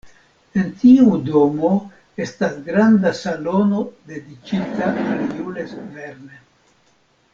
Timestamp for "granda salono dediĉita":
2.69-4.89